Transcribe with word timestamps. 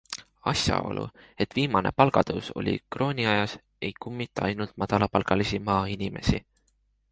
Asjaolu, 0.51 1.03
et 1.43 1.53
viimane 1.57 1.91
palgatõus 2.01 2.49
oli 2.63 2.73
krooniajas, 2.95 3.55
ei 3.89 3.93
kummita 4.07 4.47
ainult 4.49 4.75
madalapalgalisi 4.85 5.63
maainimesi. 5.71 6.45